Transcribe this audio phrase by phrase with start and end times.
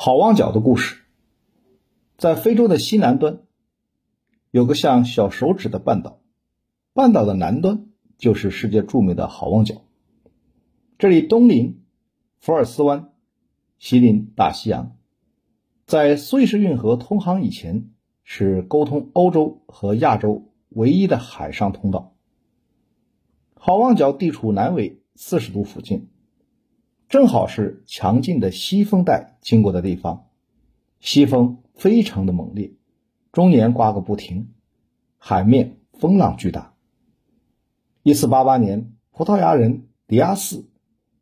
[0.00, 1.02] 好望角的故事，
[2.18, 3.40] 在非洲的西南端，
[4.52, 6.20] 有个像小手指的半岛，
[6.92, 9.82] 半岛的南端就是世界著名的好望角。
[10.98, 11.82] 这里东临
[12.38, 13.10] 福尔斯湾，
[13.80, 14.96] 西临大西洋，
[15.84, 17.90] 在苏伊士运河通航以前，
[18.22, 22.14] 是沟通欧洲和亚洲唯一的海上通道。
[23.56, 26.08] 好望角地处南纬四十度附近。
[27.08, 30.26] 正好是强劲的西风带经过的地方，
[31.00, 32.72] 西风非常的猛烈，
[33.32, 34.50] 终年刮个不停，
[35.16, 36.74] 海面风浪巨大。
[38.02, 40.68] 一四八八年，葡萄牙人迪亚斯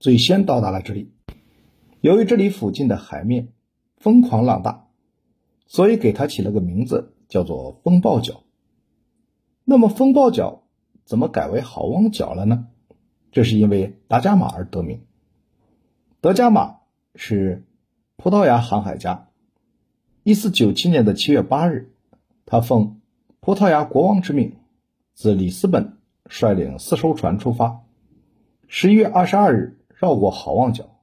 [0.00, 1.12] 最先到达了这里，
[2.00, 3.52] 由于这里附近的海面
[3.96, 4.88] 疯狂浪大，
[5.68, 8.42] 所以给他起了个名字，叫做风暴角。
[9.64, 10.64] 那么风暴角
[11.04, 12.66] 怎么改为好望角了呢？
[13.30, 15.02] 这是因为达伽马而得名。
[16.22, 16.78] 德加马
[17.14, 17.66] 是
[18.16, 19.28] 葡萄牙航海家。
[20.22, 21.92] 一四九七年的七月八日，
[22.46, 23.00] 他奉
[23.40, 24.56] 葡萄牙国王之命，
[25.12, 27.82] 自里斯本率领四艘船出发。
[28.66, 30.98] 十一月二十二日，绕过好望角，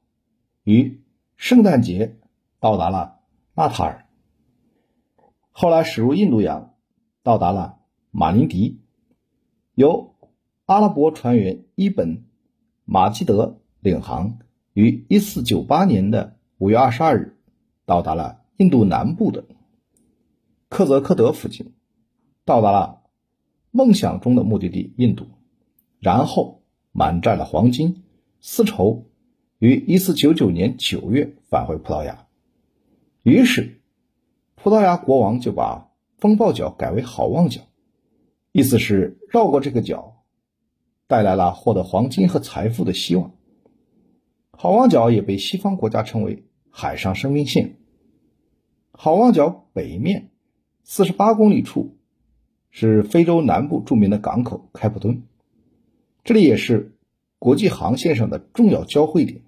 [0.63, 1.01] 于
[1.37, 2.17] 圣诞节
[2.59, 3.19] 到达了
[3.53, 4.07] 纳塔尔。
[5.51, 6.73] 后来驶入印度洋，
[7.21, 7.77] 到达了
[8.09, 8.81] 马林迪，
[9.75, 10.15] 由
[10.65, 12.25] 阿拉伯船员伊本
[12.83, 14.39] 马基德领航。
[14.73, 17.37] 于一四九八年的五月二十二日，
[17.85, 19.45] 到达了印度南部的
[20.67, 21.73] 克泽克德附近，
[22.43, 23.01] 到达了
[23.69, 25.27] 梦想中的目的地印度，
[25.99, 28.03] 然后满载了黄金、
[28.41, 29.05] 丝绸，
[29.59, 32.25] 于一四九九年九月返回葡萄牙。
[33.21, 33.79] 于是，
[34.55, 37.61] 葡萄牙国王就把风暴角改为好望角，
[38.51, 40.23] 意思是绕过这个角，
[41.05, 43.33] 带来了获得黄金和财富的希望。
[44.55, 47.75] 好望角也被西方国家称为海上生命线。
[48.91, 50.29] 好望角北面
[50.83, 51.97] 四十八公里处
[52.69, 55.23] 是非洲南部著名的港口开普敦，
[56.23, 56.95] 这里也是
[57.39, 59.41] 国际航线上的重要交汇点。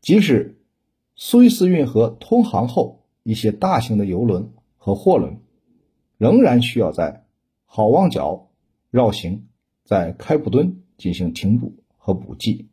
[0.00, 0.58] 即使
[1.14, 5.40] 苏伊士运河通航后，一些大型的游轮和货轮
[6.16, 7.26] 仍然需要在
[7.66, 8.48] 好望角
[8.90, 9.48] 绕行，
[9.84, 12.69] 在开普敦进行停补和补给。